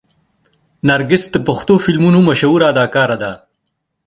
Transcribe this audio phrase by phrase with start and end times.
[0.87, 3.31] نرګس د پښتو فلمونو مشهوره اداکاره ده.